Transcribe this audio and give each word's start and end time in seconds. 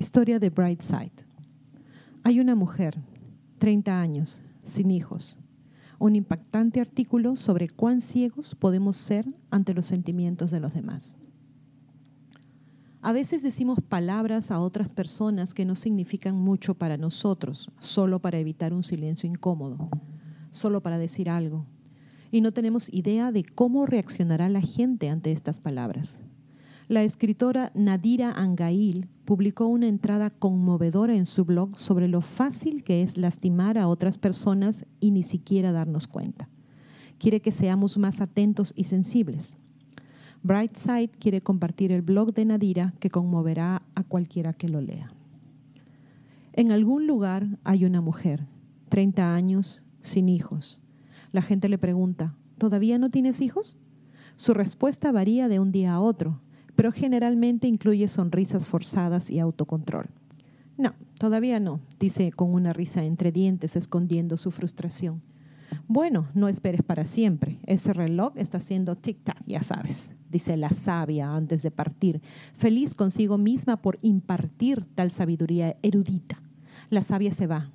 Historia 0.00 0.38
de 0.38 0.48
Brightside. 0.48 1.26
Hay 2.22 2.38
una 2.38 2.54
mujer, 2.54 3.02
30 3.58 4.00
años, 4.00 4.40
sin 4.62 4.92
hijos. 4.92 5.38
Un 5.98 6.14
impactante 6.14 6.80
artículo 6.80 7.34
sobre 7.34 7.68
cuán 7.68 8.00
ciegos 8.00 8.54
podemos 8.54 8.96
ser 8.96 9.26
ante 9.50 9.74
los 9.74 9.86
sentimientos 9.86 10.52
de 10.52 10.60
los 10.60 10.72
demás. 10.72 11.16
A 13.02 13.12
veces 13.12 13.42
decimos 13.42 13.80
palabras 13.80 14.52
a 14.52 14.60
otras 14.60 14.92
personas 14.92 15.52
que 15.52 15.64
no 15.64 15.74
significan 15.74 16.36
mucho 16.36 16.74
para 16.74 16.96
nosotros, 16.96 17.68
solo 17.80 18.20
para 18.20 18.38
evitar 18.38 18.72
un 18.72 18.84
silencio 18.84 19.28
incómodo, 19.28 19.88
solo 20.52 20.80
para 20.80 20.98
decir 20.98 21.28
algo. 21.28 21.66
Y 22.30 22.40
no 22.40 22.52
tenemos 22.52 22.88
idea 22.94 23.32
de 23.32 23.42
cómo 23.42 23.84
reaccionará 23.84 24.48
la 24.48 24.60
gente 24.60 25.10
ante 25.10 25.32
estas 25.32 25.58
palabras. 25.58 26.20
La 26.88 27.02
escritora 27.02 27.70
Nadira 27.74 28.32
Angail 28.32 29.10
publicó 29.26 29.66
una 29.66 29.88
entrada 29.88 30.30
conmovedora 30.30 31.14
en 31.14 31.26
su 31.26 31.44
blog 31.44 31.78
sobre 31.78 32.08
lo 32.08 32.22
fácil 32.22 32.82
que 32.82 33.02
es 33.02 33.18
lastimar 33.18 33.76
a 33.76 33.88
otras 33.88 34.16
personas 34.16 34.86
y 34.98 35.10
ni 35.10 35.22
siquiera 35.22 35.70
darnos 35.70 36.08
cuenta. 36.08 36.48
Quiere 37.18 37.42
que 37.42 37.50
seamos 37.50 37.98
más 37.98 38.22
atentos 38.22 38.72
y 38.74 38.84
sensibles. 38.84 39.58
Brightside 40.42 41.10
quiere 41.10 41.42
compartir 41.42 41.92
el 41.92 42.00
blog 42.00 42.32
de 42.32 42.46
Nadira 42.46 42.94
que 43.00 43.10
conmoverá 43.10 43.82
a 43.94 44.02
cualquiera 44.02 44.54
que 44.54 44.70
lo 44.70 44.80
lea. 44.80 45.12
En 46.54 46.72
algún 46.72 47.06
lugar 47.06 47.58
hay 47.64 47.84
una 47.84 48.00
mujer, 48.00 48.46
30 48.88 49.34
años, 49.34 49.82
sin 50.00 50.30
hijos. 50.30 50.80
La 51.32 51.42
gente 51.42 51.68
le 51.68 51.76
pregunta, 51.76 52.34
¿todavía 52.56 52.98
no 52.98 53.10
tienes 53.10 53.42
hijos? 53.42 53.76
Su 54.36 54.54
respuesta 54.54 55.12
varía 55.12 55.48
de 55.48 55.60
un 55.60 55.70
día 55.70 55.92
a 55.92 56.00
otro 56.00 56.40
pero 56.78 56.92
generalmente 56.92 57.66
incluye 57.66 58.06
sonrisas 58.06 58.68
forzadas 58.68 59.30
y 59.30 59.40
autocontrol. 59.40 60.06
No, 60.76 60.94
todavía 61.18 61.58
no, 61.58 61.80
dice 61.98 62.30
con 62.30 62.54
una 62.54 62.72
risa 62.72 63.02
entre 63.02 63.32
dientes, 63.32 63.74
escondiendo 63.74 64.36
su 64.36 64.52
frustración. 64.52 65.20
Bueno, 65.88 66.28
no 66.34 66.46
esperes 66.46 66.82
para 66.84 67.04
siempre. 67.04 67.58
Ese 67.66 67.92
reloj 67.92 68.34
está 68.36 68.58
haciendo 68.58 68.94
tic-tac, 68.94 69.44
ya 69.44 69.64
sabes, 69.64 70.14
dice 70.30 70.56
la 70.56 70.70
sabia 70.70 71.34
antes 71.34 71.64
de 71.64 71.72
partir, 71.72 72.22
feliz 72.54 72.94
consigo 72.94 73.38
misma 73.38 73.82
por 73.82 73.98
impartir 74.00 74.86
tal 74.94 75.10
sabiduría 75.10 75.76
erudita. 75.82 76.40
La 76.90 77.02
sabia 77.02 77.34
se 77.34 77.48
va. 77.48 77.72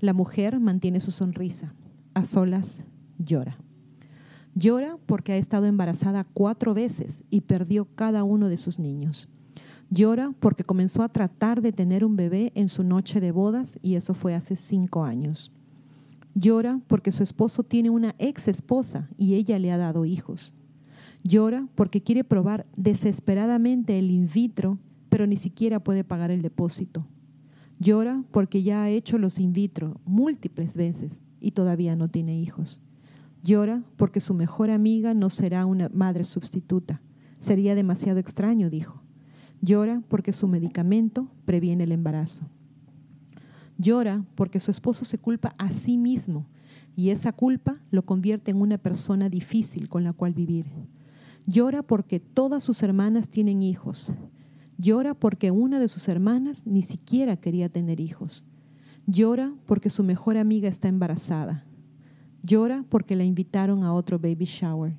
La 0.00 0.12
mujer 0.12 0.60
mantiene 0.60 1.00
su 1.00 1.12
sonrisa. 1.12 1.72
A 2.12 2.24
solas 2.24 2.84
llora. 3.16 3.56
Llora 4.56 4.98
porque 5.06 5.32
ha 5.32 5.36
estado 5.36 5.66
embarazada 5.66 6.24
cuatro 6.24 6.74
veces 6.74 7.24
y 7.28 7.40
perdió 7.40 7.86
cada 7.96 8.22
uno 8.22 8.48
de 8.48 8.56
sus 8.56 8.78
niños. 8.78 9.28
Llora 9.90 10.32
porque 10.38 10.62
comenzó 10.62 11.02
a 11.02 11.08
tratar 11.08 11.60
de 11.60 11.72
tener 11.72 12.04
un 12.04 12.16
bebé 12.16 12.52
en 12.54 12.68
su 12.68 12.84
noche 12.84 13.20
de 13.20 13.32
bodas 13.32 13.78
y 13.82 13.96
eso 13.96 14.14
fue 14.14 14.34
hace 14.34 14.54
cinco 14.54 15.04
años. 15.04 15.52
Llora 16.34 16.80
porque 16.86 17.12
su 17.12 17.22
esposo 17.22 17.64
tiene 17.64 17.90
una 17.90 18.14
ex 18.18 18.48
esposa 18.48 19.08
y 19.16 19.34
ella 19.34 19.58
le 19.58 19.72
ha 19.72 19.78
dado 19.78 20.04
hijos. 20.04 20.52
Llora 21.24 21.68
porque 21.74 22.02
quiere 22.02 22.22
probar 22.22 22.66
desesperadamente 22.76 23.98
el 23.98 24.10
in 24.10 24.28
vitro, 24.32 24.78
pero 25.08 25.26
ni 25.26 25.36
siquiera 25.36 25.80
puede 25.80 26.04
pagar 26.04 26.30
el 26.30 26.42
depósito. 26.42 27.06
Llora 27.80 28.22
porque 28.30 28.62
ya 28.62 28.82
ha 28.82 28.90
hecho 28.90 29.18
los 29.18 29.38
in 29.38 29.52
vitro 29.52 30.00
múltiples 30.04 30.76
veces 30.76 31.22
y 31.40 31.52
todavía 31.52 31.96
no 31.96 32.08
tiene 32.08 32.38
hijos. 32.38 32.80
Llora 33.44 33.82
porque 33.98 34.20
su 34.20 34.32
mejor 34.32 34.70
amiga 34.70 35.12
no 35.12 35.28
será 35.28 35.66
una 35.66 35.90
madre 35.90 36.24
sustituta. 36.24 37.02
Sería 37.36 37.74
demasiado 37.74 38.18
extraño, 38.18 38.70
dijo. 38.70 39.02
Llora 39.60 40.02
porque 40.08 40.32
su 40.32 40.48
medicamento 40.48 41.28
previene 41.44 41.84
el 41.84 41.92
embarazo. 41.92 42.46
Llora 43.76 44.24
porque 44.34 44.60
su 44.60 44.70
esposo 44.70 45.04
se 45.04 45.18
culpa 45.18 45.54
a 45.58 45.72
sí 45.74 45.98
mismo 45.98 46.46
y 46.96 47.10
esa 47.10 47.32
culpa 47.32 47.74
lo 47.90 48.06
convierte 48.06 48.50
en 48.50 48.62
una 48.62 48.78
persona 48.78 49.28
difícil 49.28 49.90
con 49.90 50.04
la 50.04 50.14
cual 50.14 50.32
vivir. 50.32 50.64
Llora 51.46 51.82
porque 51.82 52.20
todas 52.20 52.64
sus 52.64 52.82
hermanas 52.82 53.28
tienen 53.28 53.62
hijos. 53.62 54.10
Llora 54.78 55.12
porque 55.12 55.50
una 55.50 55.80
de 55.80 55.88
sus 55.88 56.08
hermanas 56.08 56.66
ni 56.66 56.80
siquiera 56.80 57.36
quería 57.36 57.68
tener 57.68 58.00
hijos. 58.00 58.46
Llora 59.06 59.52
porque 59.66 59.90
su 59.90 60.02
mejor 60.02 60.38
amiga 60.38 60.66
está 60.70 60.88
embarazada. 60.88 61.66
Llora 62.46 62.84
porque 62.90 63.16
la 63.16 63.24
invitaron 63.24 63.84
a 63.84 63.94
otro 63.94 64.18
baby 64.18 64.44
shower. 64.44 64.98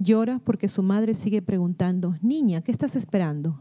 Llora 0.00 0.40
porque 0.40 0.66
su 0.66 0.82
madre 0.82 1.14
sigue 1.14 1.40
preguntando, 1.40 2.16
niña, 2.22 2.60
¿qué 2.60 2.72
estás 2.72 2.96
esperando? 2.96 3.60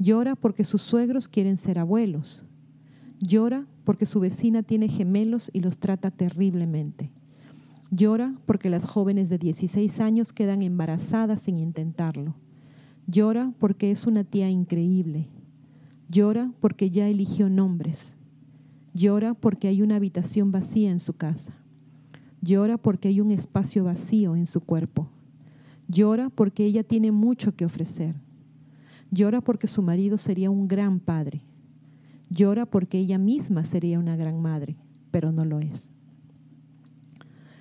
Llora 0.00 0.34
porque 0.34 0.64
sus 0.64 0.82
suegros 0.82 1.28
quieren 1.28 1.58
ser 1.58 1.78
abuelos. 1.78 2.42
Llora 3.20 3.68
porque 3.84 4.04
su 4.04 4.18
vecina 4.18 4.64
tiene 4.64 4.88
gemelos 4.88 5.48
y 5.52 5.60
los 5.60 5.78
trata 5.78 6.10
terriblemente. 6.10 7.12
Llora 7.92 8.34
porque 8.46 8.68
las 8.68 8.84
jóvenes 8.84 9.28
de 9.28 9.38
16 9.38 10.00
años 10.00 10.32
quedan 10.32 10.62
embarazadas 10.62 11.42
sin 11.42 11.60
intentarlo. 11.60 12.34
Llora 13.06 13.52
porque 13.60 13.92
es 13.92 14.08
una 14.08 14.24
tía 14.24 14.50
increíble. 14.50 15.28
Llora 16.08 16.52
porque 16.58 16.90
ya 16.90 17.06
eligió 17.08 17.48
nombres. 17.48 18.16
Llora 18.92 19.34
porque 19.34 19.68
hay 19.68 19.82
una 19.82 19.94
habitación 19.96 20.50
vacía 20.50 20.90
en 20.90 20.98
su 20.98 21.12
casa. 21.12 21.63
Llora 22.44 22.76
porque 22.76 23.08
hay 23.08 23.22
un 23.22 23.30
espacio 23.30 23.84
vacío 23.84 24.36
en 24.36 24.46
su 24.46 24.60
cuerpo. 24.60 25.08
Llora 25.88 26.28
porque 26.28 26.66
ella 26.66 26.84
tiene 26.84 27.10
mucho 27.10 27.56
que 27.56 27.64
ofrecer. 27.64 28.14
Llora 29.10 29.40
porque 29.40 29.66
su 29.66 29.80
marido 29.80 30.18
sería 30.18 30.50
un 30.50 30.68
gran 30.68 31.00
padre. 31.00 31.40
Llora 32.28 32.66
porque 32.66 32.98
ella 32.98 33.16
misma 33.16 33.64
sería 33.64 33.98
una 33.98 34.14
gran 34.16 34.42
madre, 34.42 34.76
pero 35.10 35.32
no 35.32 35.46
lo 35.46 35.60
es. 35.60 35.90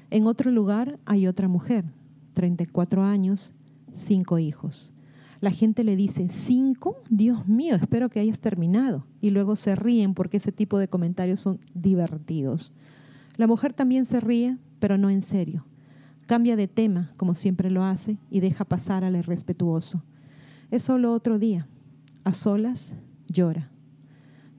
En 0.09 0.27
otro 0.27 0.51
lugar 0.51 1.00
hay 1.05 1.27
otra 1.27 1.47
mujer, 1.47 1.85
34 2.33 3.03
años, 3.03 3.53
cinco 3.94 4.38
hijos. 4.38 4.91
La 5.39 5.51
gente 5.51 5.85
le 5.85 5.95
dice, 5.95 6.27
¿cinco? 6.27 6.97
Dios 7.09 7.47
mío, 7.47 7.75
espero 7.75 8.09
que 8.09 8.19
hayas 8.19 8.41
terminado. 8.41 9.05
Y 9.21 9.29
luego 9.29 9.55
se 9.55 9.75
ríen 9.75 10.13
porque 10.13 10.38
ese 10.38 10.51
tipo 10.51 10.77
de 10.77 10.89
comentarios 10.89 11.39
son 11.39 11.59
divertidos. 11.73 12.73
La 13.38 13.47
mujer 13.47 13.73
también 13.73 14.05
se 14.05 14.19
ríe 14.19 14.57
pero 14.83 14.97
no 14.97 15.09
en 15.09 15.21
serio. 15.21 15.66
Cambia 16.25 16.57
de 16.57 16.67
tema, 16.67 17.13
como 17.16 17.35
siempre 17.35 17.71
lo 17.71 17.85
hace, 17.85 18.17
y 18.29 18.41
deja 18.41 18.66
pasar 18.66 19.05
al 19.05 19.16
irrespetuoso. 19.16 20.03
Es 20.71 20.83
solo 20.83 21.13
otro 21.13 21.39
día. 21.39 21.69
A 22.25 22.33
solas, 22.33 22.94
llora. 23.29 23.71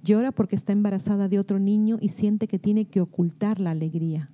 Llora 0.03 0.33
porque 0.33 0.57
está 0.57 0.73
embarazada 0.73 1.29
de 1.29 1.39
otro 1.39 1.59
niño 1.59 1.99
y 2.01 2.09
siente 2.09 2.49
que 2.49 2.59
tiene 2.59 2.87
que 2.87 3.03
ocultar 3.03 3.61
la 3.61 3.73
alegría. 3.73 4.31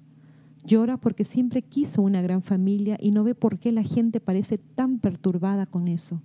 Llora 0.64 0.96
porque 0.96 1.24
siempre 1.24 1.62
quiso 1.62 2.02
una 2.02 2.22
gran 2.22 2.42
familia 2.42 2.96
y 3.00 3.10
no 3.10 3.24
ve 3.24 3.34
por 3.34 3.58
qué 3.58 3.72
la 3.72 3.82
gente 3.82 4.20
parece 4.20 4.58
tan 4.58 5.00
perturbada 5.00 5.66
con 5.66 5.88
eso. 5.88 6.22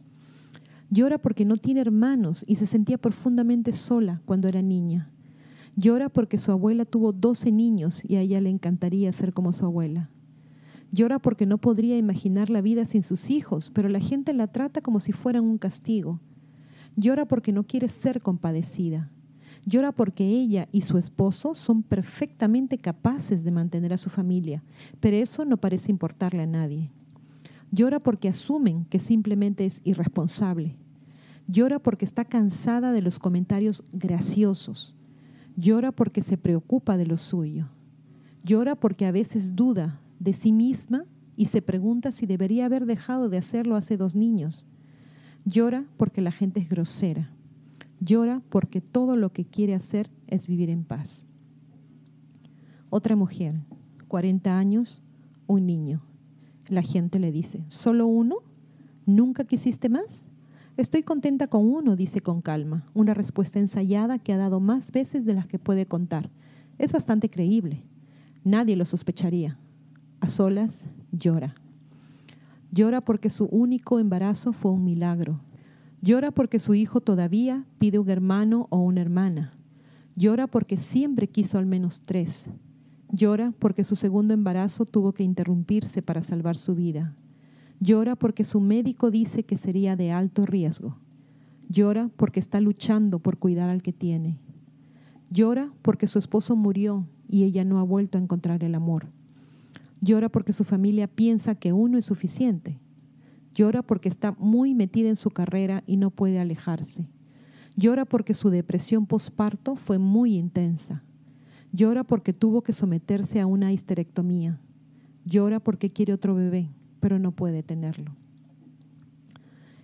Llora 0.91 1.17
porque 1.17 1.43
no 1.43 1.57
tiene 1.57 1.81
hermanos 1.81 2.45
y 2.47 2.57
se 2.57 2.67
sentía 2.67 2.99
profundamente 2.99 3.73
sola 3.73 4.21
cuando 4.25 4.47
era 4.47 4.61
niña. 4.61 5.09
Llora 5.77 6.09
porque 6.09 6.39
su 6.39 6.51
abuela 6.51 6.85
tuvo 6.85 7.11
12 7.11 7.51
niños 7.51 8.03
y 8.05 8.15
a 8.15 8.21
ella 8.21 8.39
le 8.39 8.49
encantaría 8.49 9.11
ser 9.11 9.33
como 9.33 9.51
su 9.51 9.65
abuela. 9.65 10.09
Llora 10.91 11.19
porque 11.19 11.45
no 11.45 11.57
podría 11.57 11.97
imaginar 11.97 12.49
la 12.49 12.61
vida 12.61 12.85
sin 12.85 13.03
sus 13.03 13.29
hijos, 13.29 13.69
pero 13.69 13.89
la 13.89 13.99
gente 13.99 14.33
la 14.33 14.47
trata 14.47 14.81
como 14.81 15.01
si 15.01 15.11
fueran 15.11 15.43
un 15.43 15.57
castigo. 15.57 16.21
Llora 16.95 17.27
porque 17.27 17.51
no 17.51 17.63
quiere 17.65 17.89
ser 17.89 18.21
compadecida. 18.21 19.11
Llora 19.65 19.91
porque 19.91 20.25
ella 20.25 20.69
y 20.71 20.81
su 20.81 20.97
esposo 20.97 21.55
son 21.55 21.83
perfectamente 21.83 22.77
capaces 22.77 23.43
de 23.43 23.51
mantener 23.51 23.91
a 23.91 23.97
su 23.97 24.09
familia, 24.09 24.63
pero 25.01 25.17
eso 25.17 25.43
no 25.43 25.57
parece 25.57 25.91
importarle 25.91 26.43
a 26.43 26.47
nadie. 26.47 26.91
Llora 27.71 27.99
porque 27.99 28.29
asumen 28.29 28.85
que 28.85 28.99
simplemente 28.99 29.65
es 29.65 29.81
irresponsable. 29.83 30.77
Llora 31.47 31.79
porque 31.79 32.05
está 32.05 32.23
cansada 32.23 32.93
de 32.93 33.01
los 33.01 33.19
comentarios 33.19 33.83
graciosos. 33.91 34.95
Llora 35.55 35.91
porque 35.91 36.21
se 36.21 36.37
preocupa 36.37 36.97
de 36.97 37.05
lo 37.05 37.17
suyo. 37.17 37.69
Llora 38.43 38.75
porque 38.75 39.05
a 39.05 39.11
veces 39.11 39.55
duda 39.55 40.01
de 40.19 40.33
sí 40.33 40.51
misma 40.51 41.05
y 41.35 41.45
se 41.45 41.61
pregunta 41.61 42.11
si 42.11 42.25
debería 42.25 42.65
haber 42.65 42.85
dejado 42.85 43.29
de 43.29 43.37
hacerlo 43.37 43.75
hace 43.75 43.97
dos 43.97 44.15
niños. 44.15 44.65
Llora 45.45 45.85
porque 45.97 46.21
la 46.21 46.31
gente 46.31 46.59
es 46.59 46.69
grosera. 46.69 47.31
Llora 47.99 48.41
porque 48.49 48.81
todo 48.81 49.15
lo 49.15 49.31
que 49.31 49.45
quiere 49.45 49.73
hacer 49.73 50.09
es 50.27 50.47
vivir 50.47 50.69
en 50.69 50.83
paz. 50.83 51.25
Otra 52.89 53.15
mujer, 53.15 53.53
40 54.07 54.57
años, 54.57 55.01
un 55.47 55.65
niño. 55.65 56.01
La 56.67 56.81
gente 56.81 57.19
le 57.19 57.31
dice, 57.31 57.63
¿solo 57.67 58.07
uno? 58.07 58.37
¿Nunca 59.05 59.43
quisiste 59.43 59.89
más? 59.89 60.27
Estoy 60.77 61.03
contenta 61.03 61.47
con 61.47 61.65
uno, 61.65 61.95
dice 61.95 62.19
con 62.19 62.41
calma, 62.41 62.85
una 62.93 63.13
respuesta 63.13 63.59
ensayada 63.59 64.19
que 64.19 64.33
ha 64.33 64.37
dado 64.37 64.59
más 64.59 64.91
veces 64.91 65.23
de 65.23 65.33
las 65.33 65.47
que 65.47 65.57
puede 65.57 65.85
contar. 65.85 66.29
Es 66.77 66.91
bastante 66.91 67.29
creíble. 67.29 67.85
Nadie 68.43 68.75
lo 68.75 68.83
sospecharía. 68.83 69.57
A 70.19 70.27
solas 70.27 70.89
llora. 71.13 71.55
Llora 72.71 72.99
porque 72.99 73.29
su 73.29 73.45
único 73.45 73.99
embarazo 73.99 74.51
fue 74.51 74.71
un 74.71 74.83
milagro. 74.83 75.39
Llora 76.01 76.31
porque 76.31 76.59
su 76.59 76.73
hijo 76.73 76.99
todavía 76.99 77.65
pide 77.77 77.97
un 77.97 78.09
hermano 78.09 78.67
o 78.69 78.79
una 78.79 78.99
hermana. 78.99 79.53
Llora 80.17 80.45
porque 80.47 80.75
siempre 80.75 81.29
quiso 81.29 81.57
al 81.57 81.65
menos 81.65 82.01
tres. 82.01 82.49
Llora 83.11 83.53
porque 83.59 83.85
su 83.85 83.95
segundo 83.95 84.33
embarazo 84.33 84.83
tuvo 84.83 85.13
que 85.13 85.23
interrumpirse 85.23 86.01
para 86.01 86.21
salvar 86.21 86.57
su 86.57 86.75
vida. 86.75 87.15
Llora 87.79 88.15
porque 88.15 88.43
su 88.43 88.61
médico 88.61 89.11
dice 89.11 89.43
que 89.43 89.57
sería 89.57 89.95
de 89.95 90.11
alto 90.11 90.45
riesgo. 90.45 90.97
Llora 91.69 92.09
porque 92.15 92.39
está 92.39 92.61
luchando 92.61 93.19
por 93.19 93.37
cuidar 93.37 93.69
al 93.69 93.81
que 93.81 93.93
tiene. 93.93 94.39
Llora 95.29 95.73
porque 95.81 96.07
su 96.07 96.19
esposo 96.19 96.55
murió 96.55 97.07
y 97.27 97.43
ella 97.43 97.65
no 97.65 97.79
ha 97.79 97.83
vuelto 97.83 98.17
a 98.17 98.21
encontrar 98.21 98.63
el 98.63 98.75
amor. 98.75 99.07
Llora 100.01 100.29
porque 100.29 100.53
su 100.53 100.63
familia 100.63 101.07
piensa 101.07 101.55
que 101.55 101.73
uno 101.73 101.97
es 101.97 102.05
suficiente. 102.05 102.79
Llora 103.53 103.81
porque 103.81 104.09
está 104.09 104.33
muy 104.33 104.75
metida 104.75 105.09
en 105.09 105.15
su 105.15 105.31
carrera 105.31 105.83
y 105.87 105.97
no 105.97 106.11
puede 106.11 106.39
alejarse. 106.39 107.09
Llora 107.75 108.05
porque 108.05 108.33
su 108.33 108.49
depresión 108.49 109.05
posparto 109.05 109.75
fue 109.75 109.97
muy 109.97 110.35
intensa. 110.35 111.03
Llora 111.71 112.03
porque 112.03 112.31
tuvo 112.33 112.61
que 112.61 112.71
someterse 112.71 113.41
a 113.41 113.47
una 113.47 113.73
histerectomía. 113.73 114.61
Llora 115.25 115.59
porque 115.59 115.91
quiere 115.91 116.13
otro 116.13 116.35
bebé, 116.35 116.69
pero 117.05 117.19
no 117.19 117.33
puede 117.33 117.61
tenerlo. 117.61 118.15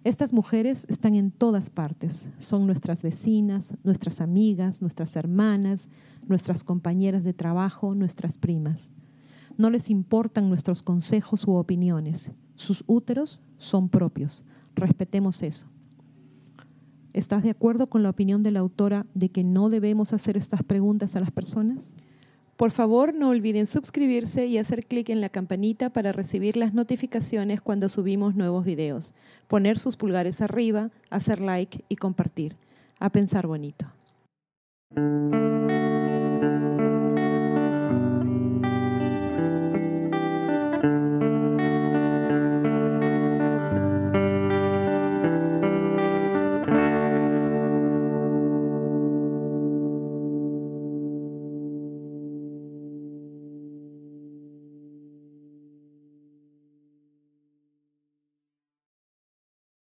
Estas 0.03 0.33
mujeres 0.33 0.87
están 0.89 1.13
en 1.13 1.29
todas 1.29 1.69
partes. 1.69 2.29
Son 2.39 2.65
nuestras 2.65 3.03
vecinas, 3.03 3.75
nuestras 3.83 4.21
amigas, 4.21 4.81
nuestras 4.81 5.15
hermanas, 5.15 5.91
nuestras 6.27 6.63
compañeras 6.63 7.23
de 7.23 7.33
trabajo, 7.33 7.93
nuestras 7.93 8.39
primas. 8.39 8.89
No 9.55 9.69
les 9.69 9.91
importan 9.91 10.49
nuestros 10.49 10.81
consejos 10.81 11.45
u 11.47 11.51
opiniones. 11.51 12.31
Sus 12.55 12.83
úteros 12.87 13.39
son 13.57 13.87
propios. 13.87 14.43
Respetemos 14.73 15.43
eso. 15.43 15.67
¿Estás 17.13 17.43
de 17.43 17.51
acuerdo 17.51 17.87
con 17.87 18.01
la 18.01 18.09
opinión 18.09 18.41
de 18.41 18.49
la 18.49 18.61
autora 18.61 19.05
de 19.13 19.29
que 19.29 19.43
no 19.43 19.69
debemos 19.69 20.11
hacer 20.11 20.37
estas 20.37 20.63
preguntas 20.63 21.15
a 21.15 21.19
las 21.19 21.29
personas? 21.29 21.93
Por 22.61 22.69
favor, 22.69 23.15
no 23.15 23.29
olviden 23.29 23.65
suscribirse 23.65 24.45
y 24.45 24.59
hacer 24.59 24.85
clic 24.85 25.09
en 25.09 25.19
la 25.19 25.29
campanita 25.29 25.89
para 25.89 26.11
recibir 26.11 26.57
las 26.57 26.75
notificaciones 26.75 27.59
cuando 27.59 27.89
subimos 27.89 28.35
nuevos 28.35 28.65
videos, 28.65 29.15
poner 29.47 29.79
sus 29.79 29.97
pulgares 29.97 30.41
arriba, 30.41 30.91
hacer 31.09 31.41
like 31.41 31.83
y 31.89 31.95
compartir. 31.95 32.55
A 32.99 33.09
pensar 33.09 33.47
bonito. 33.47 33.87